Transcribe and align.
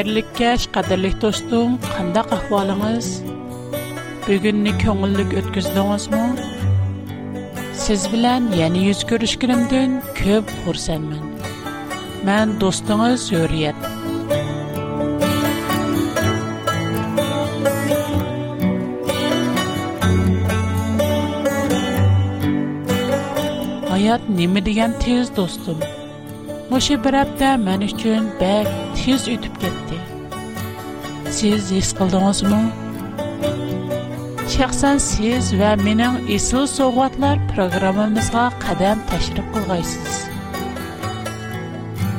Xeyirlik 0.00 0.30
keş, 0.36 0.60
qadirlik 0.74 1.14
dostum, 1.22 1.70
qandaq 1.96 2.28
ahvalınız? 2.38 3.08
Bugünni 4.28 4.72
köngüllük 4.78 5.32
ötküzdünüzmü? 5.40 6.22
Siz 7.74 8.12
bilen 8.12 8.52
yeni 8.58 8.78
yüz 8.86 9.06
görüşkünümdün 9.06 10.00
köp 10.14 10.44
hursanmın. 10.64 11.24
Mən 12.26 12.60
dostunuz 12.60 13.32
Hürriyet. 13.32 13.74
Hayat 23.90 24.28
nimi 24.28 24.64
degan 24.66 24.92
tez 24.98 25.36
dostum. 25.36 25.78
Моши 26.74 26.94
бір 27.04 27.14
апта 27.22 27.48
мән 27.66 27.80
үшін 27.86 28.28
бәк 28.40 28.68
тез 28.98 29.24
өтіп 29.34 29.54
кетті. 29.62 29.89
siz 31.40 31.70
his 31.72 31.86
qildingizmi 31.98 32.56
shaxsan 34.54 34.98
siz 35.10 35.44
va 35.60 35.70
mening 35.86 36.18
esl 36.36 36.66
sovg'atlar 36.72 37.38
programmamizga 37.52 38.42
qadam 38.64 38.98
tashrif 39.12 39.46
qilg'aysiz 39.54 40.18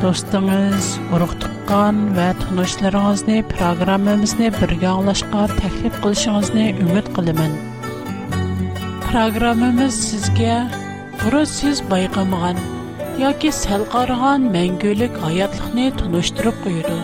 do'stingiz 0.02 0.88
urug' 1.18 1.36
tuqqan 1.44 2.00
va 2.18 2.28
tanishlaringizni 2.42 3.38
programmamizni 3.54 4.50
birga 4.58 4.90
anglashga 4.96 5.46
taklif 5.62 6.02
qilishingizni 6.08 6.66
umid 6.88 7.14
qilaman 7.20 7.54
programmamiz 9.08 10.04
sizga 10.10 10.58
burun 11.22 11.46
siz 11.56 11.86
bayqamagan 11.96 12.66
yoki 13.28 13.54
sal 13.64 13.86
qaragan 13.96 14.50
mangulik 14.60 15.22
hayotlikni 15.30 15.92
tunishtirib 16.04 16.64
qo'yadi 16.68 17.02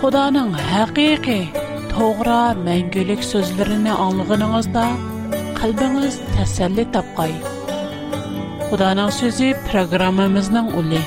Худаның 0.00 0.52
хақиқи, 0.68 1.34
тоғра 1.90 2.36
мәңгілік 2.66 3.20
сөзлеріні 3.30 3.92
аңлығыныңызда 4.04 4.84
қалбыңыз 5.60 6.16
тәсәлі 6.38 6.86
тапқай. 6.96 7.36
Худаның 8.70 9.12
сөзі 9.18 9.50
программамызның 9.66 10.72
ұлы. 10.80 11.02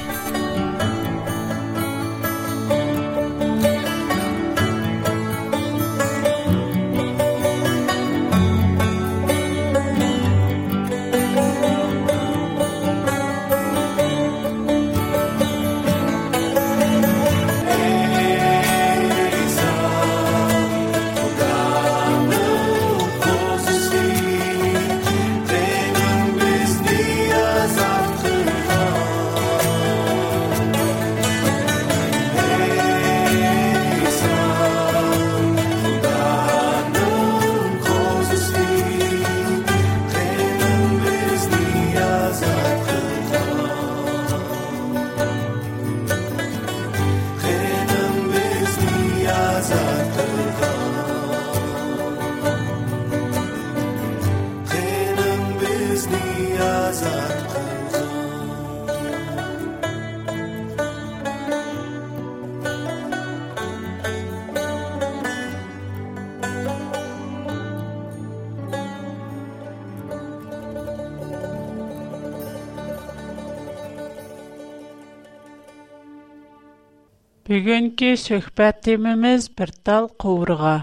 Бүгінгі 77.48 78.10
сөхбәтіміміз 78.22 79.46
бір 79.60 79.72
тал 79.88 80.06
қуырға. 80.24 80.76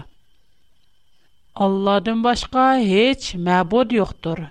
Алладың 1.67 2.19
башка 2.25 2.65
heç 2.89 3.29
мәбуд 3.47 3.95
юқтыр. 3.97 4.41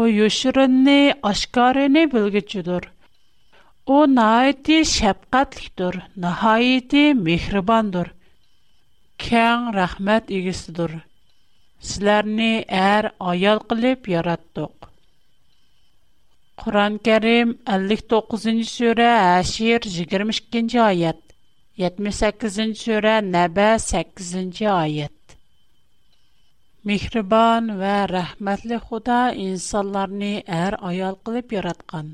О, 0.00 0.04
юшырынны, 0.12 0.98
ашқарыны 1.30 2.02
білгічудыр. 2.12 2.90
О, 3.96 4.02
наайты 4.18 4.82
шәпқатліктір, 4.92 6.02
наайты 6.26 7.06
мехрибандыр. 7.22 8.12
Кәң 9.24 9.70
рахмәт 9.80 10.28
егісідір. 10.42 10.98
Сілерні 11.92 12.52
әр 12.84 13.14
аял 13.32 13.64
қылып 13.72 14.12
яраттық. 14.18 14.89
Құран 16.60 16.96
кәрім 17.08 17.52
59-й 17.74 18.64
сөрә 18.70 19.04
әшір 19.40 19.86
22-й 19.92 20.76
айет, 20.86 21.20
78-й 21.82 22.74
сөрә 22.80 23.14
нәбә 23.28 23.68
8-й 23.84 24.66
айет. 24.72 25.14
Михрибан 26.90 27.72
вә 27.80 27.94
рәхмәтлі 28.12 28.78
Құда 28.90 29.22
инсанларыны 29.46 30.32
әр 30.58 30.76
аял 30.90 31.16
қылып 31.28 31.56
яратқан. 31.56 32.10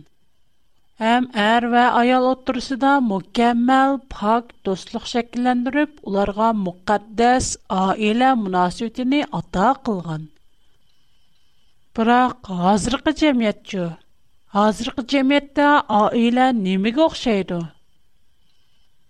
Әм 1.14 1.26
әр 1.48 1.66
вә 1.74 1.84
аял 2.04 2.30
отырсыда 2.30 2.94
мүкәммәл 3.08 3.98
пақ 4.14 4.54
достлық 4.68 5.10
шәкіләндіріп, 5.10 5.98
оларға 6.06 6.52
мұқаддәс 6.62 7.50
айлә 7.80 8.36
мұнасөтіні 8.46 9.24
ата 9.40 9.72
қылған. 9.90 10.30
Бірақ 11.98 12.54
ғазырғы 12.62 13.18
жәмет 13.26 13.64
жүр. 13.74 13.94
Hazırkı 14.46 15.04
jemette 15.08 15.66
aile 15.88 16.50
nimägä 16.64 17.00
oxshaydu? 17.04 17.58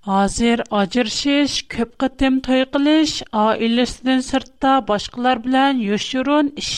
Azer 0.06 0.60
acırşeş 0.70 1.54
köp 1.74 1.90
qattem 2.02 2.34
toy 2.46 2.62
qılış, 2.72 3.12
ailestən 3.46 4.20
sirtta 4.28 4.72
başqılar 4.88 5.42
bilen 5.46 5.74
yüşürən, 5.88 6.48
iş 6.62 6.70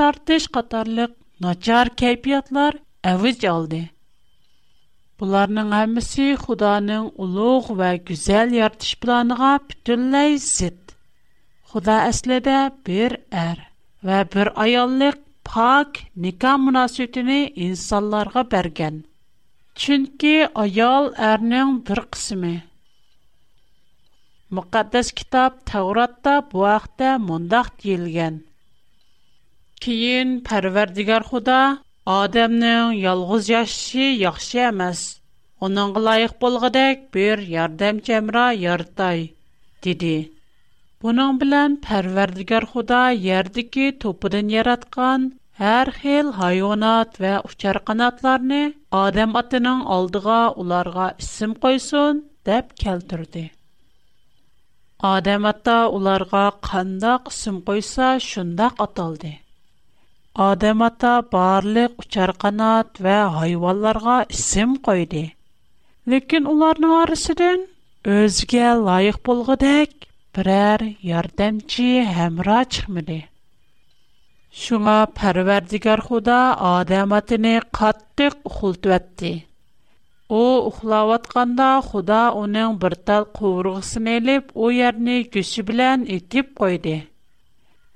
tartış, 0.00 0.44
qatarlıq 0.56 1.12
nacar 1.46 1.88
kayfiyatlar 2.00 2.72
əviz 3.12 3.38
geldi. 3.46 3.80
Bunların 5.20 5.72
hämmesi 5.72 6.24
Xudanın 6.44 7.04
uluq 7.26 7.64
və 7.80 7.90
güzel 8.12 8.52
yaradış 8.58 8.92
planına 9.06 9.52
bütünlәisit. 9.70 10.80
Xuda 11.72 11.96
əslədə 12.12 12.60
bir 12.86 13.10
är 13.46 13.58
və 14.06 14.20
bir 14.34 14.46
ayolnik 14.68 15.21
Паг 15.50 15.88
ника 16.24 16.52
монастырене 16.64 17.40
инсалларга 17.66 18.42
берген. 18.52 18.94
Чүнки 19.82 20.32
аял 20.62 21.08
әрнең 21.30 21.72
бер 21.88 22.00
кысымы. 22.14 22.52
Мүқәддәс 24.58 25.10
китап 25.18 25.58
Тавротта 25.70 26.36
бу 26.52 26.62
вакытта 26.64 27.10
мондак 27.28 27.68
дилгән. 27.84 28.38
Киен 29.86 30.30
Пәрвәр 30.48 30.94
дигәр 31.00 31.28
Худа 31.28 31.58
адамның 32.14 32.96
ялгыз 33.02 33.52
яшшы 33.52 34.08
яхшы 34.22 34.64
эмас. 34.70 35.04
Уның 35.68 35.92
лайык 36.08 36.38
булгадек 36.46 37.04
бер 37.18 37.44
ярдәмчемра 37.58 38.46
яртай 38.62 39.28
диди. 39.84 40.14
Буның 41.04 41.36
белән 41.44 41.76
Пәрвәр 41.88 42.64
Худа 42.72 43.02
Һәр 45.62 45.88
хил 45.94 46.28
хайванат 46.36 47.18
ва 47.24 47.32
учар 47.48 47.76
адам 47.96 49.34
атының 49.40 49.82
алдыга 49.96 50.38
уларга 50.62 51.04
исем 51.24 51.52
койсун 51.64 52.22
дип 52.48 52.72
келтирде. 52.82 53.42
Адам 55.12 55.46
ата 55.52 55.76
уларга 55.98 56.42
кандак 56.70 57.30
исем 57.34 57.60
койса 57.68 58.08
шундак 58.26 58.74
аталды. 58.86 59.32
Адам 60.48 60.82
ата 60.88 61.12
барлык 61.36 61.92
учар 62.06 62.32
канат 62.46 62.98
ва 63.06 63.20
хайванларга 63.38 64.18
исем 64.38 64.74
койды. 64.90 65.24
Ләкин 66.14 66.46
уларның 66.56 66.96
арасыдан 67.04 67.64
өзгә 68.18 68.66
лайык 68.86 69.22
булгыдак 69.30 69.92
берәр 70.40 70.88
ярдәмчи 71.16 71.88
һәмра 72.18 72.64
чыкмады. 72.74 73.22
Шуңа 74.60 74.94
парвардигар 75.18 76.00
худа 76.06 76.38
адам 76.70 77.12
атыны 77.18 77.52
каттык 77.78 78.34
ухултуатты. 78.48 79.30
О 80.28 80.40
ухлаватканда 80.68 81.68
худа 81.86 82.18
оның 82.40 82.74
бір 82.82 82.96
тал 83.08 83.24
куврғысын 83.38 84.10
еліп, 84.12 84.50
о 84.52 84.68
ярны 84.74 85.16
күші 85.36 85.64
білән 85.70 86.04
итіп 86.16 86.52
койды. 86.60 86.94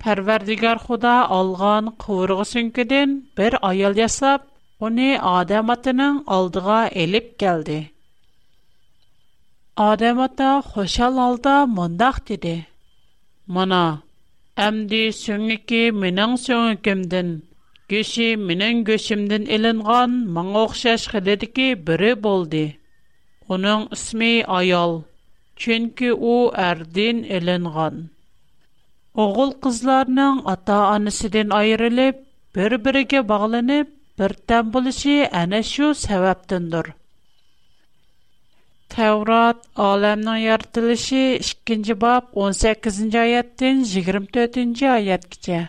Парвардигар 0.04 0.80
худа 0.86 1.14
алған 1.36 1.92
куврғысын 2.06 2.72
күден 2.80 3.14
бір 3.40 3.58
аял 3.60 3.98
ясап, 4.00 4.48
оны 4.80 5.10
адам 5.32 5.74
алдыга 5.74 6.08
алдыға 6.38 6.80
еліп 7.04 7.30
келді. 7.44 7.78
Адам 9.76 10.24
хошал 10.72 11.20
алда 11.28 11.62
мұндақ 11.68 12.24
деді. 12.32 12.56
Мана. 13.46 14.00
Әмді 14.64 15.00
сөмләге 15.14 15.78
менәң 16.02 16.30
сөгемдән 16.44 17.32
кеше 17.92 18.28
менәң 18.50 18.78
кешемдән 18.90 19.42
әленгән 19.56 20.14
моң 20.36 20.48
охшаш 20.60 21.04
хәл 21.10 21.26
итә 21.34 21.42
ди 21.42 21.48
ке 21.58 21.66
бире 21.90 22.14
булды. 22.26 22.62
Уның 23.56 23.84
аял, 24.60 24.96
чөнки 25.64 26.10
ул 26.32 26.48
әрдин 26.70 27.20
әленгән. 27.40 28.00
Оғыл 29.26 29.54
кызларның 29.66 30.42
ата-анасыдан 30.54 31.52
аерылып 31.58 32.24
бер-береге 32.56 33.20
bağlanып 33.34 33.92
бертән 34.24 34.70
булышы 34.78 35.20
аны 35.42 35.62
шу 35.74 35.92
сабаптandır. 36.06 36.94
Tevrat 38.94 39.58
olamning 39.88 40.40
yaratilishi 40.48 41.22
2-nji 41.70 41.94
bab 42.04 42.24
18-nji 42.48 43.18
ayatdan 43.28 43.80
24-nji 43.92 44.86
ayatgacha. 44.98 45.62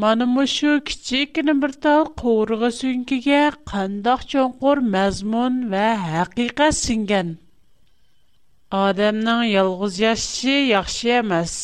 Mana 0.00 0.26
mushu 0.34 0.72
kichikgina 0.90 1.54
bir 1.62 1.72
tal 1.86 2.02
qovurg'i 2.22 2.68
sunkiga 2.80 3.40
qandoq 3.72 4.20
cho'nqur 4.32 4.78
mazmun 4.96 5.54
va 5.72 5.86
haqiqat 6.10 6.76
singan. 6.84 7.28
Odamning 8.84 9.42
yolg'iz 9.56 9.94
yashashi 10.06 10.56
yaxshi 10.74 11.08
emas. 11.24 11.56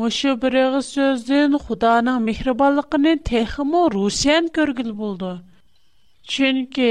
Мушу 0.00 0.34
бир 0.42 0.54
ыгыз 0.66 0.86
сөздөн 0.94 1.52
Худанын 1.64 2.18
мехрибанлыгын 2.26 3.18
техимо 3.30 3.86
русиян 3.94 4.44
көргил 4.56 4.90
болду. 5.00 5.30
Чөнки 6.30 6.90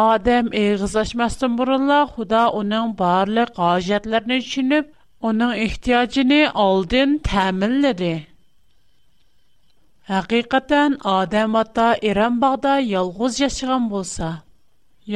Адам 0.00 0.46
эгызлашмастан 0.58 1.56
бурулла 1.56 1.98
Худа 2.12 2.42
уның 2.58 2.92
барлык 3.00 3.50
гаҗәтләрен 3.58 4.40
чинеп, 4.52 4.86
уның 5.30 5.50
ихтиҗын 5.66 6.32
алдын 6.62 7.12
тәэминләде. 7.28 8.12
Хакыйкатан 10.08 10.96
Адам 11.12 11.58
ата 11.64 11.90
Иран 12.12 12.38
багда 12.44 12.78
ялгыз 12.92 13.36
яшаган 13.42 13.90
булса, 13.92 14.30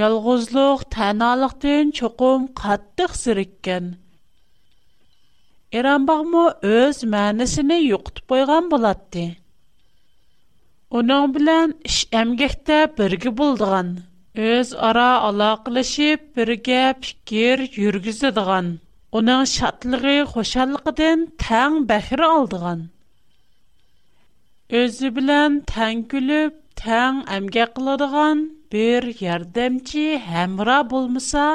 ялгызлык 0.02 0.84
таналыктан 0.98 1.92
чукум 2.00 2.44
каттык 2.60 3.16
сирккән. 3.22 3.88
Иран 5.80 6.04
багмы 6.12 6.50
үз 6.74 7.00
мәнисен 7.16 7.72
юктып 7.78 8.28
койган 8.34 8.68
булатты. 8.76 9.24
Уның 11.00 11.32
белән 11.38 11.74
эш 11.92 12.02
әмгәктә 12.24 12.78
бергә 13.00 13.32
булдыган 13.40 13.88
өз 14.44 14.70
ара 14.86 15.08
алаклашып 15.28 16.22
бергә 16.38 16.80
фикер 17.04 17.62
йөргизедгән, 17.84 18.66
уның 19.18 19.46
шатлыгы, 19.52 20.16
hoşаллыгыдан 20.32 21.22
тәң 21.44 21.78
бәхрә 21.92 22.28
алдыган, 22.34 22.82
өзе 24.80 25.08
белән 25.20 25.56
тәң 25.72 26.02
күлүп, 26.12 26.58
тәң 26.82 27.22
әңгә 27.38 27.66
кылдырган 27.78 28.42
бер 28.76 29.08
ярдәмче, 29.22 30.04
һәмра 30.28 30.82
булмаса, 30.90 31.46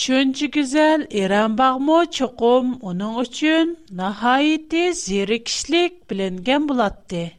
şөнче 0.00 0.50
güzel 0.58 1.06
иран 1.22 1.56
багмы 1.56 2.02
чукым, 2.18 2.74
уның 2.90 3.16
өчен 3.24 3.72
нәһайити 4.02 4.90
зерекшлик 5.00 6.02
биленгән 6.12 6.66
булады. 6.68 7.30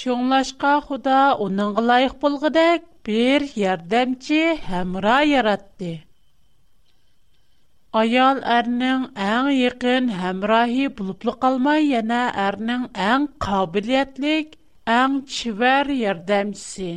Şонлашка 0.00 0.80
Худа 0.80 1.36
уның 1.38 1.78
лайық 1.78 2.18
булдык 2.18 2.82
bir 3.06 3.56
yardımcı 3.56 4.58
hemra 4.66 5.22
yarattı. 5.26 5.98
Ayal 7.96 8.38
ərinin 8.56 9.02
ən 9.20 9.48
yəqin 9.52 10.06
həmrahi 10.20 10.86
bulublu 10.98 11.34
qalmay, 11.42 11.82
yəni 11.92 12.20
ərinin 12.46 12.86
ən 13.10 13.26
qabiliyyətlik, 13.46 14.54
ən 14.94 15.18
çivər 15.34 15.90
yərdəmçisi. 15.92 16.92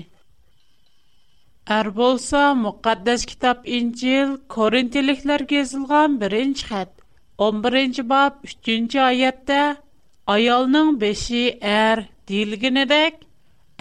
Ər 1.79 1.89
bolsa, 1.97 2.45
müqaddəs 2.61 3.25
kitab 3.31 3.65
İncil, 3.79 4.37
Korintiliklər 4.55 5.43
gezilgən 5.49 6.15
birinci 6.21 6.69
xət, 6.69 6.93
11-ci 7.49 8.05
bab, 8.13 8.39
3-cü 8.53 9.01
ayətdə, 9.09 9.59
ayalının 10.35 10.95
beşi 11.01 11.47
ər, 11.73 12.05
dilginədək, 12.31 13.24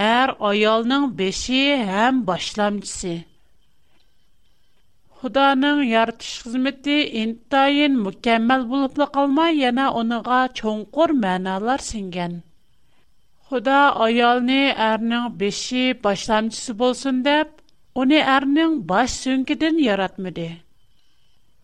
Әр 0.02 0.30
аялның 0.46 1.04
беші 1.18 1.58
һәм 1.88 2.16
башламчысы. 2.28 3.10
Худаның 5.20 5.82
яртыш 5.88 6.30
хизмәте 6.46 6.96
интайын 7.20 8.00
мөкәммәл 8.06 8.64
булып 8.72 8.98
калмай, 9.12 9.54
яна 9.60 9.86
оныңга 10.00 10.40
чоңкур 10.62 11.14
мәналар 11.20 11.86
сиңгән. 11.90 12.34
Худа 13.50 13.78
аялны 14.08 14.58
әрнең 14.88 15.30
беші 15.44 15.84
башламчысы 16.08 16.74
булсын 16.82 17.22
дип, 17.28 17.54
уни 17.94 18.18
әрнең 18.36 18.76
баш 18.90 19.18
сөңгедән 19.22 19.78
яратмыды. 19.86 20.50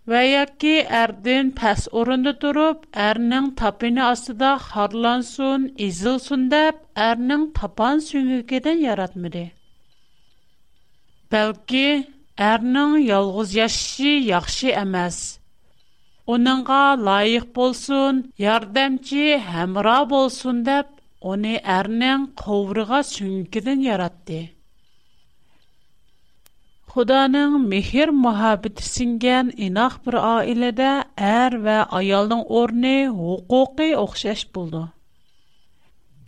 "Вәйә 0.08 0.42
ки 0.62 0.70
әрдән 0.98 1.48
пас 1.58 1.82
өрәндә 2.02 2.30
турып, 2.42 2.84
әрнең 3.06 3.48
тапыны 3.60 4.02
астыда 4.10 4.50
харлансун, 4.66 5.66
изылсун" 5.86 6.46
дип 6.54 6.78
әрнең 7.06 7.42
тапан 7.58 7.98
сүңикдә 8.06 8.72
яратмыйды. 8.84 9.42
Бәлки 11.36 11.84
әрнең 12.50 12.94
ялгыз 13.10 13.52
яшы 13.58 14.14
яхшы 14.30 14.70
эмас. 14.84 15.18
Уныңга 16.36 16.80
лайық 17.08 17.50
булсын, 17.60 18.22
ярдәмче, 18.46 19.26
һәмра 19.52 19.98
булсын 20.14 20.64
дип 20.70 20.96
уне 21.34 21.58
әрнең 21.76 22.26
قөврәгә 22.44 23.02
сүңикдә 23.12 23.76
яратты. 23.90 24.40
Худаның 26.90 27.52
мехер 27.72 28.10
мохабыты 28.20 28.82
сиңгән 28.84 29.50
инах 29.66 29.92
бер 30.06 30.16
аиләдә 30.20 30.86
әр 31.28 31.54
ва 31.66 31.74
аялның 31.98 32.40
орны 32.60 32.94
хукукы 33.18 33.86
охшаш 33.98 34.42
булды. 34.56 34.80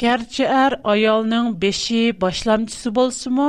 Гәрчә 0.02 0.46
әр 0.60 0.76
аялның 0.92 1.48
беши 1.64 2.04
башламчысы 2.26 2.92
булсы 2.98 3.32
мо, 3.40 3.48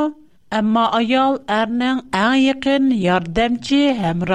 әмма 0.61 0.87
аял 1.01 1.37
әрнең 1.59 2.01
иң 2.09 2.39
якын 2.47 2.89
ярдәмче 3.03 3.83
һәм 4.01 4.25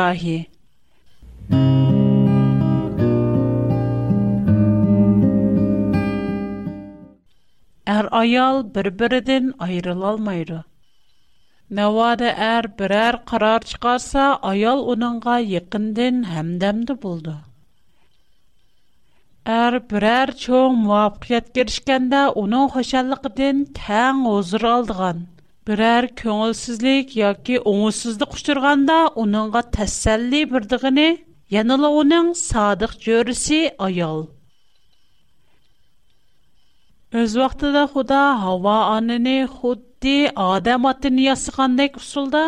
Әр 7.99 8.12
аял 8.23 8.62
бер-биредән 8.78 9.52
айрыла 9.68 10.12
алмайды. 10.14 10.62
Nəvada 11.76 12.28
әр 12.42 12.66
bir 12.78 12.90
ər 12.98 13.16
qarar 13.30 13.60
çıxarsa, 13.70 14.22
ayal 14.50 14.78
onunqa 14.92 15.32
yeqindən 15.50 16.20
həmdəmdə 16.30 16.94
buldu. 17.02 17.34
Ər 19.56 19.76
bir 19.90 20.06
ər 20.12 20.32
çox 20.44 20.78
müvabqiyyət 20.80 21.50
girişkəndə 21.58 22.22
onun 22.44 22.70
xoşəlləqdən 22.76 23.60
tən 23.80 24.25
ozır 24.32 24.64
aldıqan. 24.70 25.20
Bir 25.68 25.78
ər 25.90 26.04
köngülsüzlük, 26.22 27.06
ya 27.20 27.30
ki, 27.48 27.54
onusuzlu 27.75 28.26
qışdırğanda 28.32 28.98
onunqa 29.26 29.62
təsəlli 29.76 30.42
birdiqini, 30.52 31.10
onun 31.70 32.28
Өз 37.10 37.38
вақтыда 37.40 37.84
Худа 37.88 38.36
Хава 38.40 38.96
анини 38.96 39.46
худди 39.48 40.28
адам 40.36 40.84
атын 40.90 41.16
ясығандай 41.24 41.88
кусулда 41.94 42.42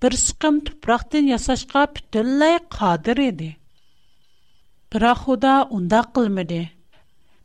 бір 0.00 0.16
сықым 0.20 0.62
тупрақтын 0.68 1.28
ясашқа 1.28 1.82
пүтіллай 1.98 2.56
қадыр 2.72 3.20
еді. 3.26 3.50
Бірақ 4.88 5.20
Худа 5.28 5.58
онда 5.68 6.00
қылмеді. 6.16 6.62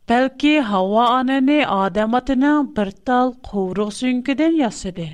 Бәлкі 0.08 0.64
Хава 0.70 1.10
анини 1.20 1.60
адам 1.68 2.16
атынан 2.16 2.72
бір 2.80 2.94
тал 2.96 3.36
қуырық 3.50 3.92
сүнкеден 4.00 4.56
ясады. 4.64 5.10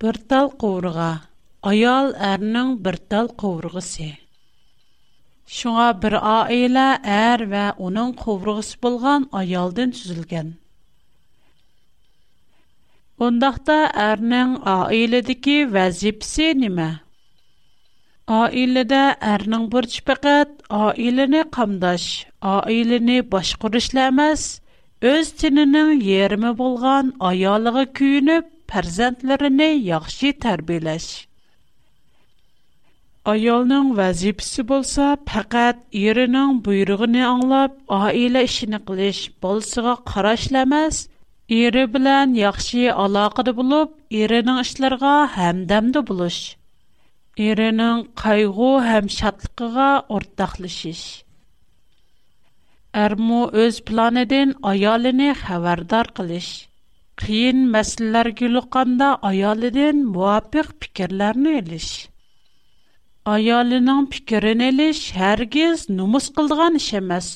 Бір 0.00 0.16
тал 0.32 0.48
қуырға. 0.64 1.10
Аял 1.60 2.14
әрінің 2.16 2.78
бір 2.88 2.96
тал 3.12 3.28
қуырғысы. 3.36 4.14
Шуңа 5.52 5.86
бер 6.02 6.14
аилә 6.28 6.82
әр 7.14 7.42
вә 7.50 7.62
уның 7.86 8.12
ковругысы 8.20 8.78
булган 8.84 9.24
аялдан 9.40 9.90
төзелгән. 9.96 10.46
Ондакта 13.26 13.74
әрнең 14.04 14.54
аиләдәге 14.74 15.56
вазифсе 15.74 16.46
неме? 16.62 16.86
Аиләдә 18.38 19.00
әрнең 19.32 19.66
бурчы 19.74 20.00
фақат 20.12 20.54
аиләне 20.78 21.42
камдаш, 21.58 22.06
аиләне 22.54 23.18
башкарышла 23.36 24.06
эмас, 24.14 24.46
өз 25.12 25.34
тинының 25.42 25.92
ярымы 26.08 26.54
булган 26.62 27.12
аялыгы 27.32 27.84
күенеп, 28.00 28.48
фәрзәндләрене 28.74 29.68
яхшы 29.90 30.32
тәрбиялаш. 30.46 31.10
Аялның 33.30 33.90
вазипсі 33.96 34.62
болса, 34.68 35.04
пәкәт 35.30 35.76
ерінің 35.98 36.54
бұйрығыны 36.68 37.20
аңлап, 37.26 37.76
айлы 37.96 38.40
ішіні 38.48 38.80
қылыш 38.88 39.20
болсыға 39.44 39.92
қарашләмәз, 40.08 40.98
ері 41.58 41.84
білән 41.94 42.32
яқшы 42.38 42.88
алақыды 42.94 43.54
болып, 43.60 43.92
ерінің 44.22 44.58
ішілерға 44.64 45.12
әмдәмді 45.50 46.02
болыш. 46.10 46.40
Ерінің 47.50 48.02
қайғу 48.24 48.72
әм 48.96 49.06
шатлықыға 49.18 49.86
ортақлыш 50.18 50.80
іш. 50.90 51.04
Әрмо 53.04 53.44
өз 53.66 53.78
планеден 53.92 54.56
айалыны 54.72 55.30
хәвәрдар 55.46 56.10
қылыш. 56.18 56.50
Қиын 57.22 57.62
мәсілләр 57.78 58.34
күліққанда 58.42 59.14
айалыдың 59.30 60.02
муапиқ 60.18 60.74
пікірләріні 60.82 61.60
әліш. 61.62 61.90
Аялының 63.30 63.98
пикерін 64.12 64.62
әліш 64.68 65.00
әргіз 65.30 65.82
нұмыс 65.98 66.24
қылдыған 66.38 66.78
іш 66.80 66.86
емес. 67.00 67.26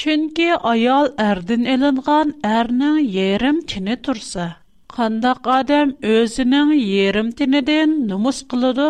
Чүнкі 0.00 0.44
аял 0.72 1.08
әрдін 1.24 1.64
әлінған 1.72 2.30
әрнің 2.50 3.00
ерім 3.24 3.58
тіні 3.72 3.96
тұрса. 4.08 4.44
Қандақ 4.94 5.50
адам 5.56 5.96
өзінің 6.12 6.70
ерім 7.00 7.32
тініден 7.40 7.96
нұмыс 8.12 8.44
қылыды? 8.52 8.86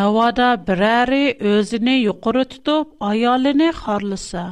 Навада 0.00 0.50
бирари 0.68 1.22
әрі 1.30 1.54
өзіне 1.54 1.96
юқыры 2.02 2.44
тұтып, 2.52 2.92
аялыны 3.14 3.72
қарлыса. 3.80 4.44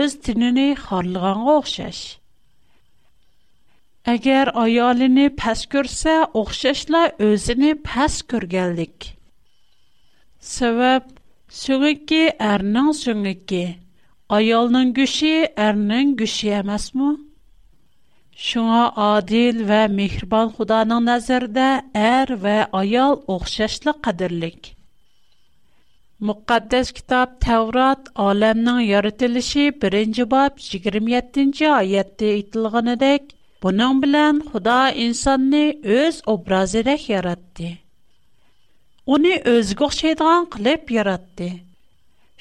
Өз 0.00 0.18
тініні 0.26 0.68
қарлыған 0.88 1.46
қоқшаш. 1.46 2.02
Әгәр 4.10 4.48
аялыны 4.60 5.24
пәс 5.40 5.62
күрсә, 5.72 6.12
оқшашла 6.40 7.00
өзіні 7.24 7.72
пәс 7.88 8.14
көргәлдік. 8.32 9.08
Сәвәп, 10.50 11.08
сөңікі 11.56 12.20
әрнің 12.52 12.88
сөңікі, 13.00 13.60
аялның 14.38 14.94
күші 15.00 15.34
әрнің 15.64 16.14
күші 16.22 16.48
әмәс 16.62 16.86
мұ? 17.00 17.10
Шуңа 18.46 18.80
адил 19.14 19.60
вә 19.72 19.82
мехрибан 19.98 20.48
Худаның 20.56 21.02
нәзәрдә 21.10 21.66
әр 22.04 22.32
вә 22.46 22.56
аял 22.80 23.20
оқшашлы 23.34 23.94
қадірлік. 24.06 24.70
Muqaddes 26.24 26.88
kitab 27.00 27.36
Tevrat 27.44 28.08
aləminin 28.30 28.80
yaradılışı 28.92 29.68
1-ci 29.84 30.24
bab 30.32 30.58
27-ci 30.70 31.68
ayədə 31.74 32.32
aytilğanıdək 32.38 33.30
Bunun 33.62 34.02
bilen 34.02 34.40
Xuda 34.50 34.90
insanı 34.90 35.72
öz 35.84 36.22
obrazidek 36.26 37.08
yaratdı. 37.10 37.68
Onu 39.06 39.32
özgü 39.44 39.84
oxşaydigan 39.84 40.44
qılıb 40.52 40.84
yaratdı. 40.96 41.48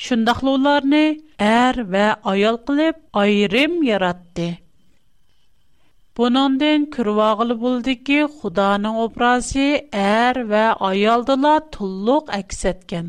Şundaqlı 0.03 0.49
onlarını 0.55 1.01
ər 1.01 1.47
er 1.63 1.75
və 1.95 2.05
ayal 2.33 2.57
qılıb 2.69 2.93
ayrım 3.23 3.75
yaratdı. 3.83 4.47
Bunundan 6.17 6.85
kürvağılı 6.95 7.59
buldu 7.61 7.93
ki, 8.07 8.19
Xudanın 8.39 8.95
obrazı 9.05 9.59
ər 9.59 9.87
er 10.03 10.35
və 10.53 10.63
ayaldıla 10.91 11.57
tulluq 11.77 12.31
əks 12.39 12.63
etken. 12.71 13.07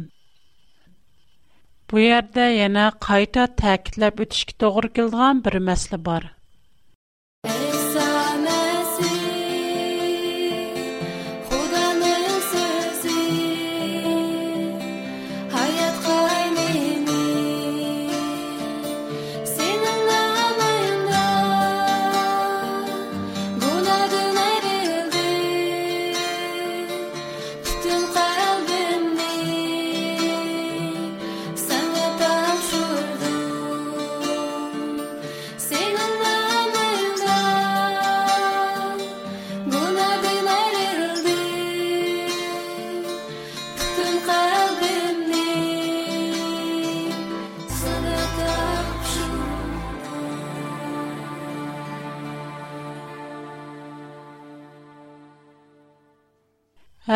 Bu 1.90 2.02
yerdə 2.11 2.47
yenə 2.62 2.88
qayta 3.09 3.45
təkidləb 3.64 4.17
ötüşki 4.26 4.59
doğru 4.67 4.88
kildiğan 4.99 5.45
bir 5.47 5.55
məsli 5.71 6.05
var. 6.11 6.25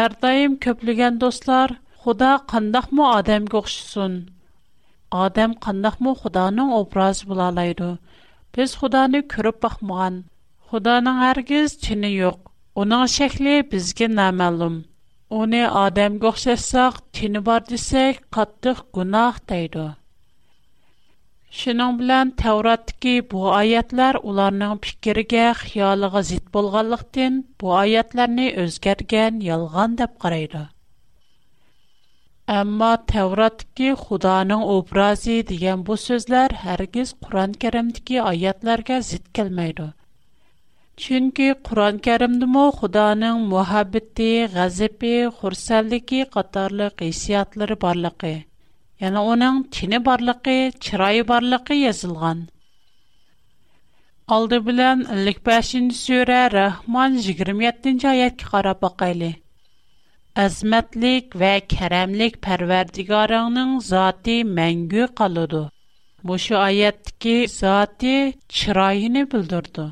Әр 0.02 0.14
дайым 0.24 0.54
көплеген 0.64 1.18
достлар, 1.24 1.72
Худа 2.04 2.30
қандақ 2.52 2.86
му 2.98 3.04
адам 3.08 3.44
көқшісін? 3.52 4.16
Адам 5.26 5.52
қандақ 5.66 6.00
му 6.06 6.14
Худаның 6.24 6.72
образ 6.80 7.20
бұлалайды? 7.32 7.90
Біз 8.58 8.74
Худаны 8.82 9.20
көріп 9.36 9.60
бақмыған. 9.68 10.18
Худаның 10.74 11.22
әргіз 11.30 11.76
чіні 11.86 12.10
йоқ. 12.16 12.42
Оның 12.84 13.06
шәкілі 13.16 13.54
бізге 13.74 14.10
намәлім. 14.18 14.80
Оны 15.44 15.62
адам 15.84 16.18
көқшесақ, 16.26 17.02
чіні 17.20 17.44
бар 17.50 17.62
десек, 17.70 18.24
қаттық 18.38 18.86
гунақ 18.98 19.44
дейді. 19.54 19.86
Шының 21.54 21.98
белән 21.98 22.30
Тавраттагы 22.42 23.10
бу 23.32 23.42
аятлар 23.56 24.16
уларның 24.30 24.72
фикергә, 24.86 25.42
хыялыга 25.60 26.20
зит 26.30 26.46
булганлыктан 26.56 27.34
бу 27.62 27.74
аятларны 27.80 28.46
үзгәргән 28.62 29.36
ялган 29.48 29.92
дип 30.00 30.16
карайды. 30.24 30.62
Әмма 32.60 32.88
Тавраттагы 33.12 33.92
Худаның 34.00 34.64
образы 34.76 35.36
дигән 35.52 35.84
бу 35.90 35.96
сүзләр 36.06 36.56
һәргиз 36.64 37.12
Куръан-Кәримдәге 37.26 38.18
аятларга 38.32 38.96
зит 39.10 39.28
келмәйди. 39.40 39.86
Чөнки 41.04 41.46
Куръан-Кәримдәме 41.68 42.64
Худаның 42.80 43.46
мөхәббәте, 43.54 44.30
гәзәбе, 44.58 45.14
хурсанлыгы 45.38 46.24
катарлык 46.38 47.06
хисиятлары 47.06 47.78
барлыгы 47.86 48.34
Яна 49.04 49.20
оның 49.30 49.56
тіне 49.76 49.98
барлықы, 50.06 50.52
чырайы 50.86 51.22
барлықы 51.30 51.76
язылған. 51.76 52.38
Алды 54.36 54.60
білән 54.68 55.02
55-ші 55.08 55.80
сөйрі 55.98 56.38
Рахман 56.54 57.18
27-ші 57.26 58.08
аятки 58.10 58.48
қарап 58.52 58.86
ақайлы. 58.88 59.30
Әзмәтлік 60.44 61.34
вә 61.42 61.50
кәрәмлік 61.74 62.38
пәрвердігарыңның 62.46 63.74
заты 63.88 64.38
мәңгі 64.60 65.08
қалуды. 65.20 65.64
Бұшы 66.30 66.56
аяттікі 66.62 67.36
заты 67.56 68.14
чырайыны 68.60 69.26
бүлдірді. 69.34 69.88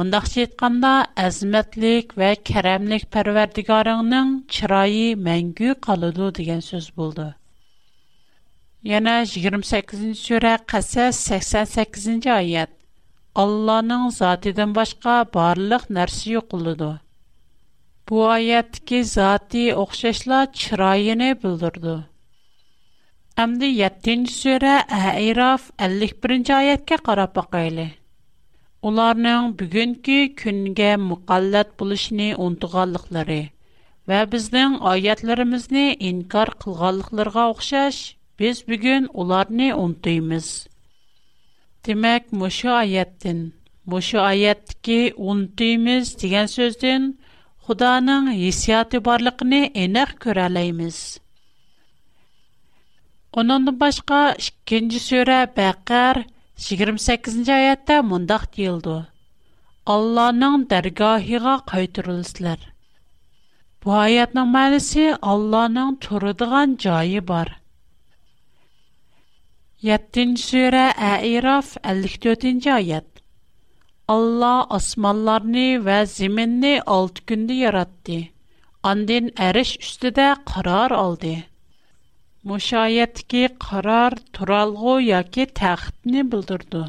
Мұндақ 0.00 0.26
сетқанда 0.32 0.92
әзмәтлік 1.28 2.16
вә 2.18 2.32
кәрәмлік 2.50 3.06
пәрвердігарыңның 3.14 4.34
чырайы 4.58 5.14
мәңгі 5.30 5.78
қалуды 5.88 6.32
деген 6.40 6.66
сөз 6.72 6.90
болды. 6.98 7.30
Yana 8.84 9.12
28-нче 9.22 10.14
sura 10.14 10.58
Qasas 10.70 11.16
88-нче 11.34 12.30
аят. 12.32 12.70
Алланың 13.42 14.02
затыдан 14.16 14.74
башка 14.78 15.14
барлык 15.36 15.86
нәрсә 15.98 16.28
юклыды. 16.34 16.90
Бу 18.10 18.20
аят 18.32 18.76
ки 18.90 19.00
заты 19.12 19.62
охшашла 19.84 20.42
чирайыны 20.52 21.30
билдирди. 21.44 21.94
7-нче 23.38 24.32
сура 24.34 24.74
Айраф 24.90 25.70
51-нче 25.78 26.52
аяткә 26.58 26.98
карап 27.08 27.32
бакайлы. 27.40 27.86
Уларның 28.82 29.54
бүгенге 29.62 30.20
күнгә 30.42 30.98
мукаллат 31.06 31.70
булышны 31.80 32.34
онтыганлыклары 32.36 33.40
ва 34.06 34.20
безнең 34.28 34.76
аятларыбызны 34.92 35.86
инкар 36.12 36.52
кылганлыкларга 36.66 37.48
Biz 38.38 38.68
bugün 38.68 39.04
onları 39.04 39.76
unutuyoruz. 39.76 40.66
Demek 41.86 42.32
bu 42.32 42.50
şu 42.50 42.70
ayetten, 42.70 43.52
bu 43.86 44.02
şu 44.02 44.20
ayetteki 44.20 45.14
unutuyoruz 45.16 46.18
diyen 46.18 46.46
sözden 46.46 47.14
Худаның 47.66 48.24
хисияты 48.38 48.98
барлыкны 49.06 49.60
энек 49.82 50.10
көрәләйбез. 50.24 50.96
Оның 53.40 53.70
башка 53.82 54.18
2-нче 54.72 55.00
сүре 55.04 55.38
Бәкәр 55.60 56.20
28-нче 56.64 57.54
аятта 57.54 57.96
мондак 58.10 58.44
диелде. 58.56 58.98
Алланың 59.94 60.60
дәргаһыга 60.74 61.54
кайтырылсызлар. 61.72 62.60
Бу 63.80 63.96
аятның 64.02 64.44
мәгънәсе 64.58 65.08
Алланың 65.32 65.96
бар. 67.32 67.56
7-ci 69.84 70.22
surə 70.40 70.82
Ə'raf 71.06 71.72
54-cü 71.86 72.70
ayət. 72.74 73.18
Allah 74.14 74.62
osmanlarını 74.76 75.64
və 75.88 75.96
zəminni 76.12 76.70
6 76.92 77.20
gündə 77.32 77.58
yaratdı. 77.58 78.16
Ondan 78.92 79.28
əriş 79.48 79.72
üstüdə 79.84 80.30
qərar 80.52 80.94
aldı. 81.00 81.34
Müşayiətki 82.48 83.42
qərar 83.66 84.16
turalğı 84.38 84.94
yoki 85.10 85.46
taxtni 85.60 86.24
bildirdi. 86.32 86.82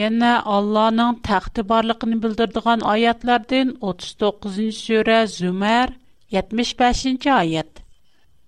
Yana 0.00 0.32
Allah'ın 0.56 1.22
taxtı 1.30 1.68
barlığını 1.74 2.18
bildirdiğin 2.26 2.82
ayətlərdən 2.96 3.72
39-cu 3.94 4.68
surə 4.82 5.22
Zümer 5.38 5.94
75-ci 6.40 7.30
ayət 7.38 7.83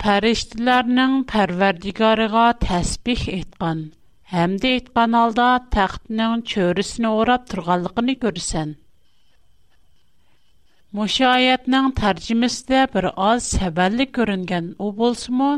pərişdilərinin 0.03 1.13
pərverdigarıqa 1.31 2.47
təsbih 2.65 3.23
etqan, 3.35 3.79
həmdə 4.33 4.73
etqan 4.81 5.15
halda 5.19 5.47
təxtinin 5.77 6.43
çörüsünü 6.53 7.13
orab 7.21 7.47
turğanlıqını 7.53 8.17
görsən. 8.25 8.75
Müşayətnin 10.99 11.89
tərcüməsində 12.01 12.83
bir 12.93 13.09
az 13.31 13.49
səbəlli 13.55 14.07
görüngən 14.19 14.69
o 14.79 14.91
bolsumu, 15.01 15.49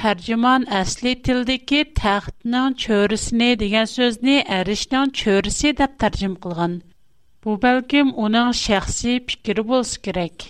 tərcüman 0.00 0.68
əsli 0.82 1.14
tildəki 1.28 1.82
təxtinin 2.02 2.76
çörüsünü 2.84 3.50
deyən 3.64 3.88
sözünü 3.94 4.36
ərişdən 4.60 5.16
çörüsü 5.22 5.74
dəb 5.80 5.96
tərcüm 6.04 6.38
qılğan. 6.46 6.78
Bu 7.44 7.56
bəlkəm 7.64 8.14
onun 8.26 8.54
şəxsi 8.64 9.18
fikri 9.30 9.64
bolsa 9.72 10.00
kerak. 10.08 10.48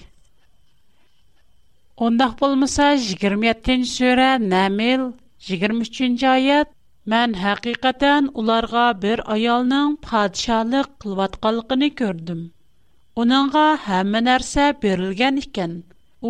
Ондақ 2.07 2.35
болмыса, 2.41 2.87
27-н 3.03 3.83
сөрә, 3.93 4.27
нәмел, 4.53 5.01
23-н 5.47 6.69
мән 7.15 7.33
хақиқатан 7.43 8.29
уларға 8.43 8.85
бір 9.05 9.23
аялның 9.37 9.97
падшалық 10.07 10.93
қылватқалықыны 11.05 11.89
көрдім. 12.03 12.45
Оныңға 13.25 13.65
хәмін 13.89 14.31
әрсә 14.37 14.69
берілген 14.85 15.43
икен, 15.43 15.75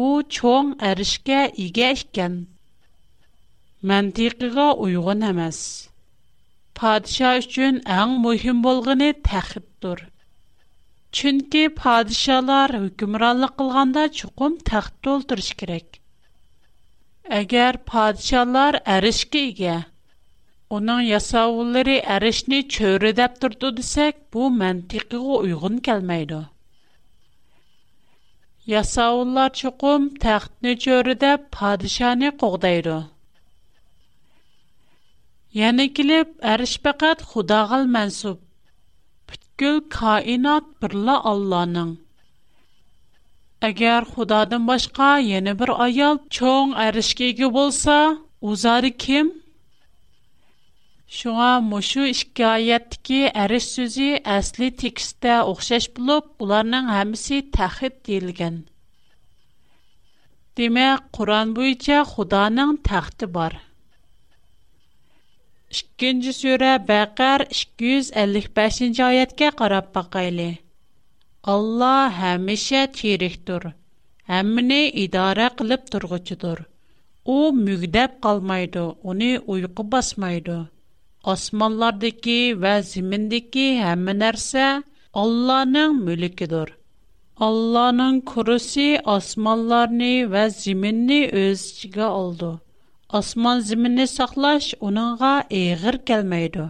о 0.04 0.22
чоң 0.38 0.72
әрішке 0.92 1.42
иге 1.68 1.92
икен. 2.00 2.38
Мәнтиқиға 3.92 4.70
ұйғын 4.86 5.28
әмәс. 5.36 5.60
Падша 6.80 7.34
үшін 7.44 7.82
әң 7.98 8.16
мұхим 8.24 8.64
болғыны 8.68 9.12
тәқіп 9.28 9.68
Чөнки 11.16 11.60
падишалар 11.76 12.70
hukmronlik 12.84 13.52
qilganda 13.60 14.00
chuqum 14.18 14.56
taxt 14.70 14.94
to'ldirish 15.06 15.54
kerak. 15.60 15.86
Agar 17.40 17.78
падишалар 17.92 18.78
әрішке 18.96 19.40
ega, 19.52 19.76
uning 20.78 21.00
yasovulari 21.10 21.94
әрішni 22.16 22.58
cho'ri 22.76 23.14
deb 23.20 23.38
turdi 23.44 23.70
desak, 23.78 24.18
bu 24.36 24.50
mantiqiga 24.60 25.22
uyg'un 25.44 25.78
kelmaydi. 25.88 26.40
Yasovullar 28.74 29.50
chuqum 29.62 30.10
taxtni 30.26 30.74
cho'ri 30.86 31.14
deb 31.24 31.46
padishani 31.58 32.34
qo'g'daydi. 32.44 32.98
Yana 35.62 35.88
kelib, 36.00 36.36
әриш 36.54 36.76
faqat 36.88 37.24
Xudoga 37.32 37.80
mansub 37.96 38.44
Гүл 39.60 39.78
каинат 39.94 40.66
бірлі 40.82 41.14
Алланың. 41.28 41.88
Агер 43.68 44.04
Худадын 44.10 44.68
башка, 44.68 45.08
Йені 45.30 45.54
бір 45.62 45.72
аял 45.86 46.20
чоң 46.36 46.74
аришкегі 46.82 47.48
болса, 47.56 47.96
узары 48.50 48.92
ким? 49.06 49.32
Шуға 51.18 51.48
мушу 51.72 52.06
ішкайятки 52.12 53.20
ариш 53.46 53.66
сузи 53.74 54.12
Асли 54.36 54.70
тексті 54.84 55.34
ухшаш 55.54 55.90
білуп, 55.98 56.30
Гуларның 56.38 56.92
хамиси 56.94 57.40
тахид 57.58 57.98
дейлген. 58.10 58.60
Диме, 60.56 60.88
Куран 61.18 61.50
буйча 61.58 62.04
Худаның 62.12 62.78
тахди 62.90 63.26
бар. 63.40 63.58
2-нче 65.70 66.32
сүре 66.34 66.68
Бәкәр 66.90 67.42
255-нче 67.54 69.02
аятка 69.06 69.48
карап 69.56 69.90
бакыйлы. 69.96 70.46
Алла 71.54 72.06
һәмешә 72.20 72.84
тирихтур. 73.00 73.66
Әмне 74.38 74.78
идара 75.02 75.50
кылып 75.58 75.84
торгычыдыр. 75.96 76.62
У 77.34 77.50
мүгдәп 77.58 78.14
калмайды, 78.28 78.86
уни 79.12 79.30
уйку 79.56 79.84
басмайды. 79.96 80.56
Османлардагы 81.34 82.38
ва 82.64 82.74
зиминдәки 82.92 83.66
һәм 83.84 84.08
нәрсә 84.24 84.64
Алланың 85.24 85.98
мүлкедер. 86.06 86.72
Алланың 87.48 88.22
курысы 88.32 88.88
османларны 89.18 90.14
ва 90.36 90.46
зиминне 90.60 91.22
үз 91.44 91.66
ичиге 91.74 92.08
Osman 93.12 93.60
zimini 93.60 94.06
saqlash 94.06 94.74
onunğa 94.80 95.44
eğir 95.50 95.98
kelmeydi. 96.06 96.62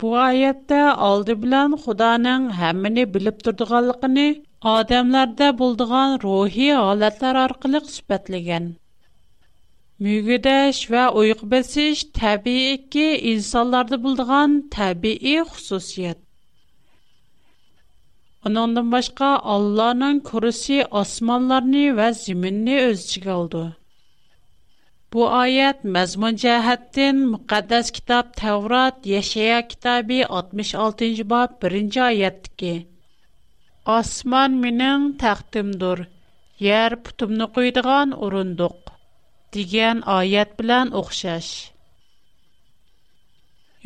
Bu 0.00 0.16
ayette 0.16 0.82
aldı 0.84 1.42
bilen 1.42 1.72
Xudanın 1.72 2.50
hämmini 2.50 3.14
bilip 3.14 3.44
durduğanlığını 3.44 4.28
adamlardə 4.62 5.58
bulduğan 5.58 6.10
ruhi 6.24 6.68
halatlar 6.72 7.34
arqılıq 7.46 7.88
sübətligen. 7.96 8.66
Müğüdəş 10.04 10.76
və 10.92 11.04
uyqbəsiş 11.22 11.98
təbii 12.20 12.78
ki 12.94 13.06
insanlarda 13.32 13.98
bulduğan 14.04 14.54
təbii 14.76 15.42
xüsusiyyət. 15.50 16.22
Onundan 18.46 18.92
başqa 18.92 19.26
Allahın 19.56 20.20
kürüsü 20.30 20.84
asmanlarını 21.02 21.84
və 22.00 22.12
ziminini 22.22 22.80
özçü 22.86 23.20
qaldı. 23.28 23.70
Бу 25.14 25.22
аят 25.36 25.80
мазмун 25.94 26.36
жагыттан 26.40 27.16
мукаддас 27.32 27.88
китап 27.94 28.28
Таврот 28.40 29.06
яшәя 29.12 29.56
китабы 29.70 30.18
66нче 30.26 31.24
бап 31.32 31.66
1нче 31.70 32.04
аятты 32.08 32.52
ки. 32.60 32.70
Асман 33.98 34.60
минең 34.66 35.08
тахтымдыр. 35.22 36.04
Яр 36.66 36.94
путымны 37.08 37.48
куйдыган 37.56 38.14
урындык 38.28 38.94
дигән 39.58 40.04
аят 40.18 40.54
белән 40.62 40.92
оохшаш. 41.00 41.46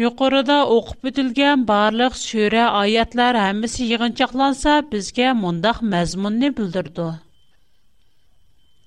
Юкүридә 0.06 0.58
окып 0.76 1.06
үтілгән 1.12 1.64
барлык 1.72 2.18
шөре 2.24 2.66
аятлар 2.66 3.38
һәммәсе 3.46 3.86
йыгынчакланса 3.88 4.76
бізге 4.92 5.32
мондах 5.44 5.80
мазмунны 5.96 6.50
белдерде. 6.60 7.08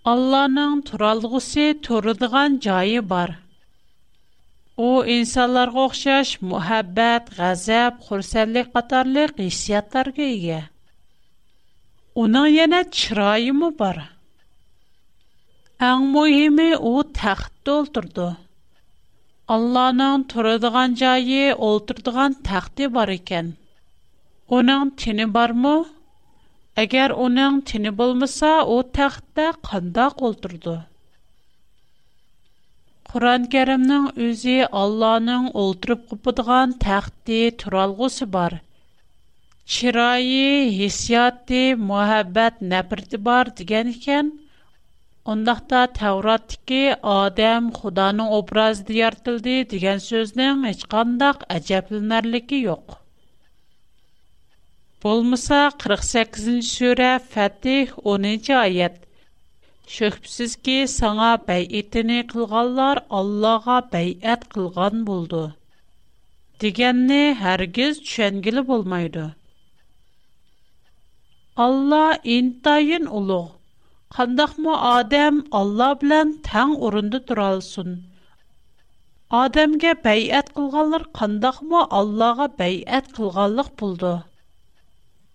Алланың 0.07 0.77
туралғуси 0.87 1.63
турудыған 1.85 2.53
жаи 2.65 2.99
бар. 3.07 3.31
О, 4.87 5.03
инсалар 5.15 5.71
ғохшаш, 5.77 6.31
муэббэт, 6.51 7.31
غەزەپ 7.39 7.97
хурсәлі, 8.05 8.63
қатарлы, 8.75 9.25
қисияттар 9.39 10.11
гейге. 10.19 10.61
Она, 12.23 12.45
яна, 12.53 12.83
чыраи 12.99 13.51
му 13.57 13.71
бар? 13.81 13.99
Аң 15.89 16.07
му 16.13 16.23
еми, 16.37 16.69
о, 16.79 16.95
тақты 17.19 17.75
олтурду. 17.81 18.29
Алланың 19.57 20.23
турудыған 20.31 20.95
жаи, 21.03 21.51
олтурдуған 21.71 22.39
тақты 22.47 22.87
бар 22.93 23.11
икен. 23.17 23.53
Она, 24.47 24.79
Әгәр 26.81 27.11
оның 27.25 27.55
тине 27.69 27.89
булмаса, 27.99 28.49
ул 28.73 28.83
тахтта 28.95 29.45
кандак 29.67 30.19
ултырды. 30.27 30.73
Куран 33.11 33.47
Кәримнең 33.55 34.03
үзе 34.25 34.57
Алланың 34.81 35.47
ултырып 35.61 36.03
купыдган 36.11 36.75
тахты 36.83 37.39
туралгысы 37.63 38.27
бар. 38.35 38.55
Чирайи, 39.77 40.45
хисяты, 40.75 41.63
мөхәббәт, 41.87 42.61
нәфрәте 42.75 43.21
бар 43.29 43.51
дигән 43.61 43.91
икән, 43.95 44.29
ондакта 45.35 45.81
Тәвраттагы 45.97 46.83
адам 47.15 47.73
Худаның 47.81 48.29
образы 48.41 48.85
дияртылды 48.91 49.57
дигән 49.75 50.05
сүзнең 50.09 50.63
һичкандак 50.69 51.47
әҗәплнәрлеге 51.59 52.63
юк. 52.69 52.99
Болмыса 55.05 55.57
48-нче 55.81 56.61
сүре 56.75 57.09
Фатих 57.33 57.89
11 58.11 58.37
нче 58.37 58.53
аят. 58.67 58.95
Шөхбсез 59.95 60.53
ки 60.65 60.77
саңа 60.93 61.27
бәйетене 61.49 62.15
кылганлар 62.31 63.01
Аллага 63.19 63.75
бәйәт 63.91 64.47
кылган 64.55 65.03
булды. 65.09 65.41
Дигәнне 66.63 67.19
һәргиз 67.43 67.99
төшенгеле 68.07 68.63
булмайды. 68.71 69.25
Алла 71.67 72.03
интайын 72.37 73.05
улуг. 73.19 73.51
Қандақмы 74.17 74.77
адам 74.93 75.37
Алла 75.61 75.91
белән 76.05 76.31
тәң 76.49 76.73
орынды 76.89 77.19
туралсын. 77.29 77.93
Адамга 79.43 79.93
бәйәт 80.09 80.51
кылганлар 80.57 81.05
қандақмы 81.21 81.83
Аллага 82.01 82.49
бәйәт 82.63 83.13
кылганлык 83.19 83.71
булды 83.83 84.15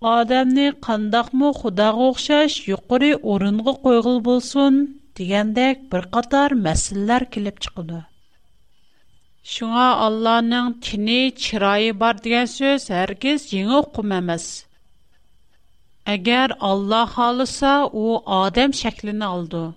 адамны 0.02 0.72
қандақмы 0.82 1.52
худағы 1.60 2.06
оқшаш 2.10 2.54
юқыры 2.68 3.12
орынғы 3.32 3.74
қойғыл 3.84 4.18
болсын, 4.26 4.80
дегендек 5.14 5.84
бір 5.92 6.08
қатар 6.16 6.54
мәсілләр 6.58 7.28
келіп 7.30 7.60
чықылды. 7.62 8.00
Шуңа 9.46 9.86
Алланың 10.06 10.74
тіні 10.82 11.32
чырайы 11.38 11.94
бар 11.94 12.18
деген 12.18 12.50
сөз 12.50 12.88
әргіз 12.90 13.46
еңі 13.54 13.82
құм 13.94 14.16
әміз. 14.18 14.46
Әгер 16.10 16.56
Алла 16.60 17.04
қалыса, 17.06 17.86
о 17.86 18.22
адам 18.42 18.74
шәклін 18.74 19.22
алды. 19.22 19.68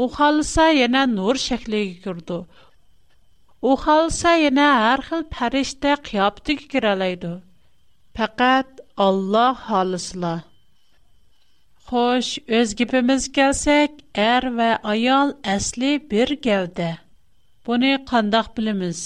О 0.00 0.08
қалыса, 0.08 0.70
ене 0.72 1.04
нұр 1.18 1.36
шәкліге 1.36 1.98
күрді. 2.04 2.44
О 3.60 3.76
қалыса, 3.76 4.32
ене 4.40 4.64
әрхіл 4.94 5.26
пәрішті 5.28 5.98
қиапты 6.00 6.56
кекір 6.62 6.88
Alloh 9.00 9.56
xolislar. 9.66 10.44
Xo'sh, 11.90 12.38
o'z 12.56 12.74
gibimiz 12.74 13.22
kelsak, 13.34 13.90
er 14.14 14.44
va 14.56 14.78
ayol 14.84 15.32
asli 15.54 15.92
bir 16.10 16.28
gavda. 16.44 16.98
Buni 17.66 18.04
qandoq 18.06 18.50
bilamiz? 18.56 19.00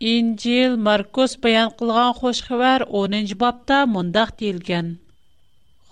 İncil 0.00 0.76
Markus 0.88 1.34
bayan 1.42 1.70
qilgan 1.78 2.12
xoş 2.20 2.38
xəbər 2.48 2.80
10-cu 3.02 3.40
babda 3.40 3.78
mundaq 3.94 4.30
deyilgan. 4.38 4.86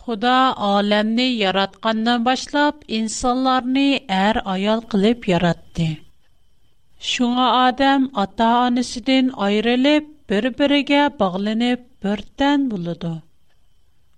Xuda 0.04 0.36
aləmni 0.74 1.26
yaratqandan 1.42 2.20
başlap 2.28 2.76
insanlarni 2.88 3.88
ər 4.08 4.14
er 4.26 4.36
ayal 4.54 4.80
qılıb 4.94 5.28
yaratdı. 5.32 5.88
Şuna 7.14 7.48
adam 7.66 8.02
ata-anasından 8.26 9.26
ayrılıb 9.48 10.04
bir-birigə 10.30 11.08
bağlanıb 11.20 11.80
бірден 12.04 12.64
болады. 12.70 13.10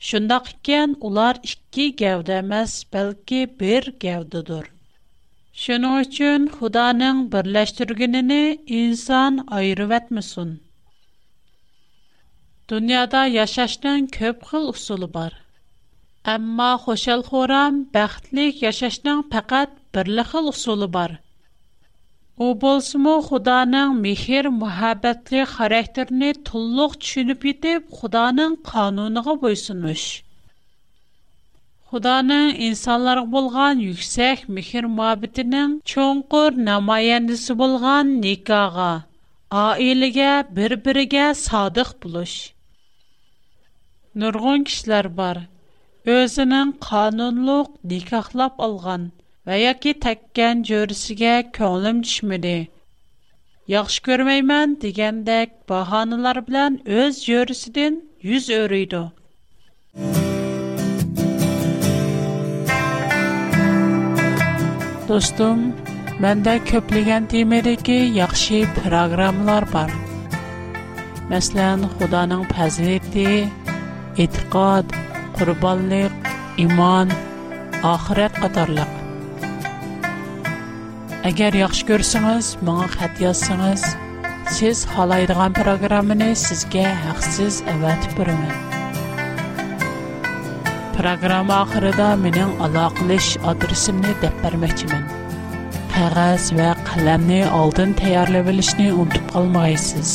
Шындақ 0.07 0.49
кен 0.67 0.95
олар 1.09 1.39
ікі 1.47 1.85
гәуді 2.01 2.35
әмәс, 2.43 2.73
бәлкі 2.95 3.39
бір 3.61 3.87
гәудідір. 4.05 4.67
Шының 5.65 5.95
үшін 6.03 6.49
Худаның 6.59 7.21
бірләштіргініні 7.35 8.41
инсан 8.81 9.39
айырып 9.61 9.95
әтмісін. 10.01 10.51
Дүниада 12.71 13.23
яшашның 13.37 14.11
көп 14.19 14.43
қыл 14.51 14.67
ұсылы 14.75 15.09
бар. 15.19 15.37
Әмма 16.35 16.73
хошал 16.87 17.23
хорам 17.31 17.85
бәқтлік 17.95 18.61
яшашның 18.67 19.23
пәкәт 19.37 19.79
бірлі 19.95 20.27
қыл 20.33 20.51
ұсылы 20.57 20.91
бар– 20.99 21.17
Ул 22.45 22.53
булсың 22.63 23.01
мы, 23.03 23.13
Худаның 23.27 23.93
михер, 24.03 24.47
мәхәббәт 24.57 25.21
ке 25.31 25.45
характерне 25.53 26.35
тулыг 26.49 26.97
чунып 27.09 27.47
итеп, 27.53 27.87
Худаның 28.01 28.57
канунына 28.71 29.23
буйсумыш. 29.45 30.03
Худаның 31.93 32.51
инсандар 32.69 33.23
ук 33.23 33.31
булган 33.33 33.81
яксы, 33.87 34.29
михер 34.59 34.89
мәхәббәтенең 34.99 35.79
чөнкөр 35.93 36.61
намаянесе 36.69 37.57
булган 37.63 38.13
никага, 38.27 38.91
айылга 39.65 40.45
бер-биргә 40.53 41.31
садих 41.47 41.97
бар. 45.17 45.47
Өзенең 46.07 46.79
никахлап 47.89 48.61
və 49.47 49.57
ya 49.63 49.73
ki 49.83 49.93
təkkən 50.05 50.63
görüsüyə 50.69 51.35
könlüm 51.57 52.01
düşmüdü. 52.07 52.55
Yaxşı 53.71 54.03
görməyəmən 54.07 54.73
digəndək 54.83 55.53
bahanılar 55.73 56.41
bilən 56.49 56.79
öz 57.03 57.21
görüsüdən 57.29 58.01
yüz 58.27 58.49
örüydü. 58.57 59.03
Dostum, 65.09 65.63
məndə 66.27 66.57
köpləgən 66.71 67.27
temədəki 67.31 67.99
yaxşı 68.19 68.65
proqramlar 68.81 69.67
var. 69.75 69.93
Məsələn, 71.31 71.87
Xudanın 72.01 72.43
fəziləti, 72.55 73.29
etiqad, 74.27 74.95
qurbanlıq, 75.39 76.15
iman, 76.67 77.11
axirət 77.95 78.39
qatarlıq. 78.43 79.03
Agar 81.27 81.55
yaxshi 81.59 81.85
ko'rsangiz, 81.89 82.47
menga 82.67 82.85
xat 82.95 83.15
yozsangiz, 83.23 83.85
siz 84.57 84.83
xohlaydigan 84.95 85.55
programmani 85.59 86.27
sizga 86.43 86.85
haqsiz 87.07 87.57
avatib 87.73 88.13
beraman. 88.19 88.53
Programma 91.01 91.57
oxirida 91.65 92.07
mening 92.25 92.53
aloqalash 92.69 93.31
adresimni 93.55 94.13
deb 94.25 94.37
bermoqchiman. 94.45 95.03
Qog'oz 95.97 96.45
va 96.61 96.69
qalamni 96.93 97.41
oldin 97.63 97.97
tayyorlab 98.03 98.53
olishni 98.55 98.87
unutib 99.01 99.27
qolmaysiz. 99.35 100.15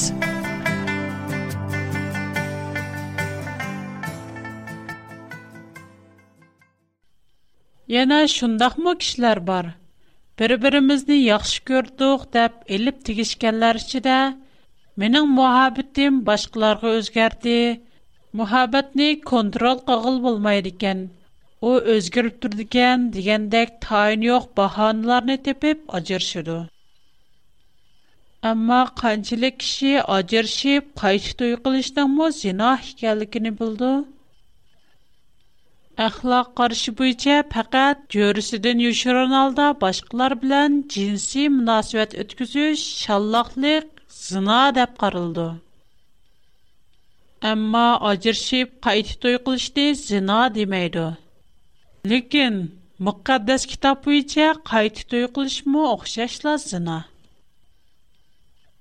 Yana 7.98 8.24
shundaqmi 8.40 8.98
kishilar 9.04 9.46
bor, 9.54 9.74
بربرمز 10.42 11.02
نی 11.10 11.18
یاخش 11.32 11.54
کرد 11.68 12.00
و 12.08 12.10
خداب 12.22 12.54
ایلپ 12.72 12.98
تگش 13.06 13.32
کلارش 13.42 13.90
ده 14.08 14.20
من 15.00 15.14
ام 15.20 15.30
محبتیم 15.40 16.14
باشکلار 16.28 16.76
گوزگرده 16.84 17.58
محبت 18.40 18.88
نی 19.00 19.08
کنترل 19.32 19.78
قابل 19.88 20.16
بول 20.26 20.38
میدیکن 20.48 21.00
او 21.64 21.72
ازگرد 21.94 22.36
تر 22.42 22.52
دیکن 22.60 23.00
دیگر 23.16 23.42
دک 23.54 23.70
تاینیوک 23.86 24.46
باهان 24.58 24.98
لار 25.08 25.24
نتپپ 25.30 25.78
آجر 25.98 26.22
شده 26.32 26.60
اما 28.52 28.80
کانچلکشی 29.02 29.92
آجرشی 30.18 30.74
Əxlaq 36.02 36.48
qarışı 36.60 36.92
bo'yicha 37.00 37.34
faqat 37.54 37.98
jo'risidan 38.16 38.80
yoshirin 38.86 39.34
holda 39.38 39.66
boshqalar 39.84 40.34
bilan 40.44 40.72
jinsiy 40.94 41.50
munosabat 41.58 42.12
o'tkazish 42.24 42.84
shalloqlik, 43.02 43.86
zina 44.24 44.58
deb 44.78 44.92
qaraldi. 45.04 45.46
Ammo 47.52 47.86
ajrashib 48.14 48.70
qayta 48.88 49.14
to'y 49.28 49.38
qilishni 49.50 49.88
zina 50.08 50.40
demaydi. 50.58 51.06
Lekin 52.16 52.56
muqaddas 53.10 53.62
kitob 53.74 53.98
bo'yicha 54.10 54.48
qayta 54.74 55.02
to'y 55.14 55.28
qilishmi 55.40 55.82
o'xshashla 55.96 56.54
zina. 56.70 57.00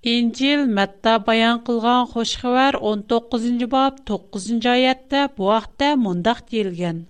İncil 0.09 0.63
məttə 0.77 1.13
bayan 1.27 1.59
qılğan 1.65 2.07
xoşxəvər 2.13 2.77
19-cı 2.91 3.67
bab 3.73 3.99
9-cı 4.11 4.71
ayətdə 4.73 5.25
bu 5.39 5.51
axtda 5.57 5.91
mondaq 6.05 6.39
deyilgən. 6.53 7.03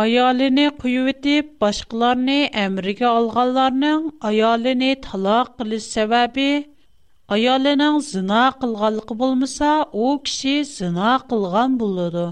Ayalini 0.00 0.64
qüyü 0.82 1.04
edib, 1.14 1.52
başqalarını 1.62 2.38
əmrəgə 2.64 3.06
alғanlarının 3.20 4.10
ayalini 4.30 4.88
talaq 5.06 5.52
qılı 5.60 5.78
səbəbi, 5.86 6.48
ayalinin 7.36 8.02
zına 8.10 8.42
qılғalıqı 8.64 9.18
bulmasa, 9.22 9.70
o 9.92 10.08
kişi 10.24 10.56
zına 10.72 11.14
qılғan 11.30 11.78
buludu. 11.84 12.26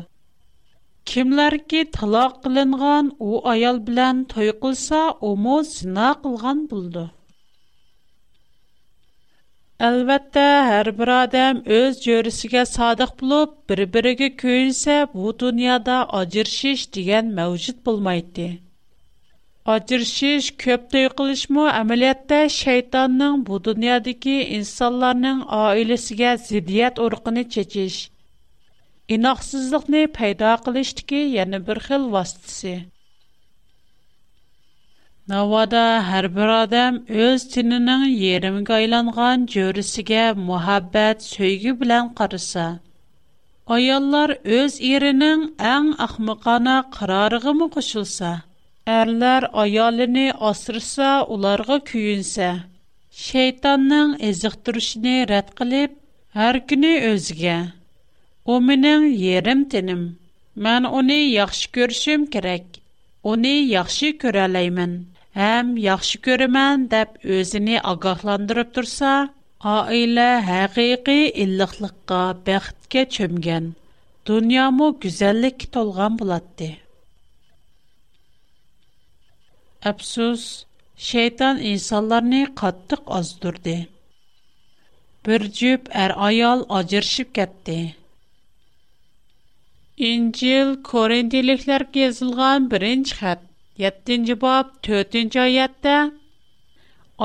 Kimlər 1.12 1.60
ki 1.70 1.84
talaq 2.00 2.34
qılınғan 2.42 3.14
o 3.30 3.44
ayal 3.54 3.78
bilən 3.86 4.26
toy 4.34 4.50
qılsa, 4.66 5.02
o 5.30 5.36
mu 5.46 5.60
Әлбәттә, 9.84 10.42
һәр 10.66 10.88
бер 10.98 11.10
адам 11.12 11.56
өз 11.76 11.96
җөресегә 12.02 12.60
садык 12.72 13.14
булып, 13.22 13.54
бер-бирегә 13.70 14.28
көйсә, 14.42 14.98
бу 15.14 15.32
дөньяда 15.42 15.96
аҗыршыш 16.18 16.84
дигән 16.98 17.32
мәвҗүд 17.38 17.80
булмайды. 17.88 18.46
Аҗыршыш, 19.74 20.52
көп 20.66 20.86
тәй 20.94 21.10
кылышмы 21.20 21.66
әмәлиятта 21.72 22.40
шайтанның 22.60 23.42
бу 23.50 23.58
дөньядагы 23.68 24.36
инсанларның 24.60 25.42
аилесегә 25.60 26.36
зидият 26.46 27.02
уркыны 27.08 27.44
чечиш, 27.58 27.98
инаксызлыкны 29.18 30.06
пайда 30.20 30.54
кылыштагы 30.68 31.26
яңа 31.40 31.64
бер 31.72 31.82
хил 31.88 32.10
васитасы. 32.18 32.76
Навада 35.32 35.82
һәр 36.06 36.26
бер 36.32 36.50
адам 36.54 36.96
үз 37.26 37.44
тиненең 37.52 38.02
йөремгә 38.08 38.74
айланган 38.78 39.44
җөрисегә 39.52 40.24
мәхәббәт, 40.48 41.22
сөйге 41.26 41.72
белән 41.82 42.10
карыса. 42.18 42.66
Аяллар 43.76 44.34
үз 44.58 44.76
иренең 44.88 45.46
иң 45.70 45.86
ахмакана 46.06 46.74
карарыгы 46.98 47.54
мы 47.62 47.70
кушылса, 47.76 48.32
әрләр 48.98 49.46
аялыны 49.64 50.26
асырса, 50.50 51.14
уларга 51.36 51.78
күйүнсә, 51.92 52.50
Шейтанның 53.24 54.12
эзик 54.32 54.58
турышыны 54.66 55.16
рәт 55.32 55.54
кылып, 55.56 55.96
һәр 56.36 56.60
көне 56.68 56.92
өзгә. 57.14 57.56
У 58.44 58.60
минең 58.60 59.08
тинем. 59.72 60.04
Мен 60.54 60.84
оны 60.84 61.18
яхшы 61.32 61.70
көршим 61.72 62.26
керек. 62.26 62.66
оны 63.26 63.54
яхшы 63.72 64.12
күрәләймен. 64.20 64.94
həm 65.38 65.70
yaxşı 65.82 66.18
görəmən 66.26 66.82
deyə 66.90 67.30
özünü 67.38 67.78
ağahlandırıb 67.92 68.68
dursa, 68.76 69.12
ailə 69.72 70.26
həqiqi 70.50 71.16
illiqlikqa, 71.44 72.20
bəxtə 72.48 73.02
çömgən. 73.16 73.66
Dünyamı 74.28 74.86
gözəllik 75.04 75.64
tolğan 75.76 76.14
bulatdı. 76.20 76.68
Əfsus, 79.90 80.44
şeytan 81.08 81.58
insanları 81.72 82.44
qatlıq 82.62 83.02
azdırdı. 83.18 83.76
Bir 85.26 85.42
cüb 85.58 85.90
ər 86.04 86.14
ayal 86.30 86.64
acırışıb 86.78 87.34
getdi. 87.40 87.80
İncil 90.12 90.70
Korintiliklərə 90.90 91.98
yazılğan 92.04 92.70
birinci 92.70 93.14
xətt 93.20 93.44
7-ci 93.78 94.34
bab 94.42 94.68
4-ci 94.86 95.38
ayədə 95.44 95.94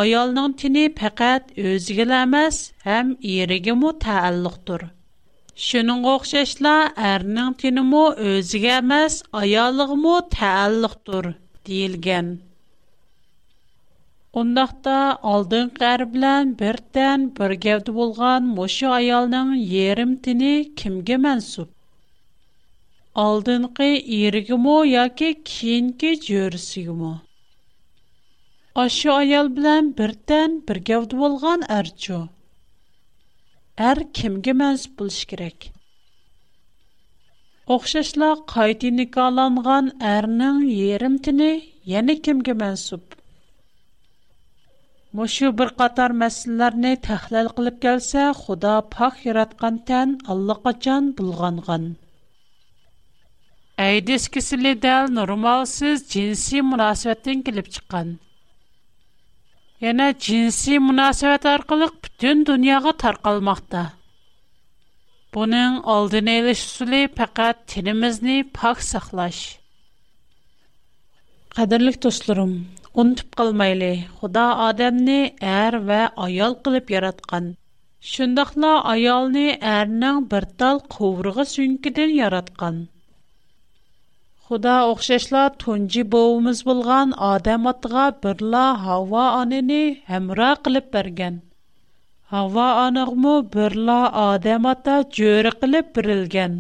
ayalın 0.04 0.56
tini 0.62 0.86
faqat 1.00 1.52
özünə 1.74 2.22
emas, 2.28 2.58
həm 2.86 3.12
irigə 3.34 3.76
mə 3.82 3.92
təalluqdur. 4.06 4.86
Şunun 5.68 6.02
oxşayışla 6.16 6.74
ərinin 7.12 7.54
tini 7.62 7.84
mə 7.92 8.02
özünə 8.32 8.74
emas, 8.80 9.20
ayalığı 9.44 10.00
mə 10.08 10.16
təalluqdur 10.38 11.30
deyilgan. 11.70 12.34
Ondaqda 14.44 14.96
aldın 15.36 15.70
qər 15.82 16.08
bilan 16.16 16.58
birdən 16.64 17.30
bir 17.42 17.54
gəvdi 17.64 17.94
bolğan 18.00 18.50
алдынғы 23.18 23.86
ерігі 24.16 24.54
яки, 24.56 24.86
яке 24.90 25.28
кейінгі 25.52 26.10
жөрісі 26.26 26.84
мо. 26.98 27.14
Ашу 28.82 29.10
аял 29.14 29.50
билан 29.56 29.90
бірден 29.98 30.60
біргәуді 30.68 31.16
болған 31.22 31.64
әрчу. 31.78 32.20
Әр 33.88 34.04
кімге 34.20 34.54
мәз 34.60 34.86
бұлш 35.00 35.18
керек. 35.32 35.68
Оқшашла 37.66 38.30
қайты 38.54 38.92
никаланған 39.00 39.90
әрнің 40.12 40.62
ерім 40.78 41.18
тіні 41.30 41.50
яны 41.96 42.16
кімге 42.28 42.54
мәнсіп. 42.62 43.16
Мұшу 45.18 45.50
бір 45.58 45.74
қатар 45.82 46.14
мәсілілеріне 46.22 46.94
тәхләл 47.10 47.50
қылып 47.58 47.82
кәлсә, 47.88 48.30
Құда 48.44 48.76
пақ 48.98 49.26
ератқан 49.34 49.82
тән 49.90 50.20
Аллақа 50.36 50.76
бұлғанған. 51.22 51.94
Әйдес 53.82 54.24
кесілі 54.36 54.72
дәл 54.84 55.06
нормалсыз 55.18 56.02
джинси 56.14 56.60
мұнасуәттен 56.70 57.44
келіп 57.50 57.70
чыққан. 57.76 58.10
Яна 59.86 60.08
джинси 60.24 60.80
мұнасуәт 60.88 61.48
арқылық 61.52 61.94
бүтін 62.08 62.42
дүнияға 62.50 62.94
тарқалмақта. 63.04 63.84
Бұның 65.38 65.78
алдын 65.96 66.32
әйліш 66.34 66.66
сүлі 66.74 67.02
пәкәт 67.22 67.64
тенімізні 67.76 68.36
пақ 68.60 68.84
сақлаш. 68.88 69.40
Қадірлік 71.56 72.02
тұслырым, 72.08 72.52
ұнтып 73.04 73.32
қалмайлы, 73.40 73.92
құда 74.20 74.48
адамны 74.68 75.18
әр 75.54 75.80
вә 75.88 76.02
аял 76.28 76.60
қылып 76.68 76.92
яратқан. 77.00 77.54
Шындақла 78.12 78.76
аялны 78.92 79.48
әрінің 79.78 80.24
бір 80.36 80.52
тал 80.64 80.84
қуырғы 80.98 81.48
сүнкеден 81.56 82.18
яратқан. 82.20 82.90
Худа 84.52 84.76
оқшашла 84.92 85.42
тунжи 85.62 86.02
боуымыз 86.14 86.62
болған 86.68 87.12
адам 87.26 87.68
атыға 87.72 88.06
бірла 88.24 88.62
хава 88.86 89.26
анені 89.42 89.78
әмра 90.18 90.48
қылып 90.68 90.88
берген. 90.96 91.36
Хава 92.32 92.66
анығму 92.88 93.34
бірла 93.56 93.98
адам 94.24 94.66
ата 94.72 94.96
жөрі 95.18 95.52
қылып 95.62 95.92
бірілген. 96.00 96.56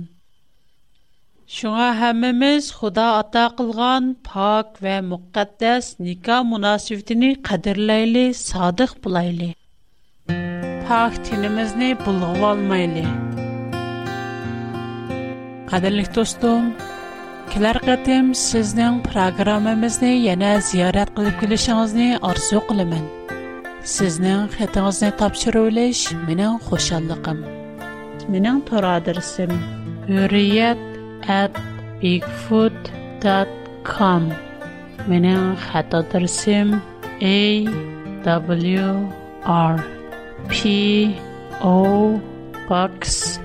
Шуңа 1.58 1.88
хәміміз 2.04 2.67
худа 2.82 3.08
ата 3.23 3.47
қылған 3.63 4.12
пак 4.30 4.78
вә 4.86 4.95
муқаддас 5.10 5.89
ника 6.10 6.38
мунасивтіні 6.52 7.34
қадырлайлы 7.49 8.28
садық 8.43 8.93
бұлайлы. 9.08 9.49
Пак 10.36 11.17
тінімізні 11.32 11.89
бұлғу 12.06 12.52
алмайлы. 12.54 13.08
Қадырлық 15.73 16.13
достың, 16.17 16.69
Кілер 17.50 17.78
қытым 17.86 18.28
сіздің 18.38 18.98
программымызны 19.08 20.10
яна 20.24 20.50
зиярат 20.66 21.10
қылып 21.18 21.40
келешіңізні 21.40 22.10
арзу 22.30 22.60
қылымын. 22.70 23.02
Сіздің 23.94 24.44
қытыңызны 24.56 25.10
тапшыру 25.22 25.64
үліш 25.70 26.02
менің 26.28 26.60
қошалықым. 26.68 27.40
Менің 28.36 28.60
тұр 28.70 28.86
адырсым 28.92 29.50
үриет 30.28 30.78
әт 31.40 31.58
bigfoot.com 32.04 34.30
Менің 35.10 35.58
A 35.82 35.82
W 38.30 38.94
R 39.58 39.82
P 40.54 41.18
O 41.66 42.14
Box 42.70 43.40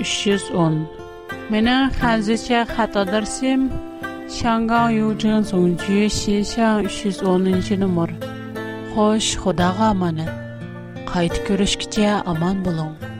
310 0.00 1.01
meni 1.50 1.70
hanzicha 2.02 2.60
xatodirsim 2.74 3.60
shangang 4.38 4.90
yujin 4.98 5.40
zongju 5.52 6.00
shishang 6.18 6.86
uch 6.86 6.98
yuz 7.08 7.18
o'ninchi 7.32 7.78
nomer 7.82 8.10
xo'sh 8.94 9.32
xudoga 9.46 9.88
omonat 9.92 11.08
qaytib 11.12 11.42
ko'rishguncha 11.48 12.12
omon 12.34 13.10